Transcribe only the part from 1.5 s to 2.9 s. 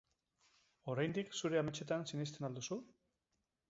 ametsetan sinesten al duzu?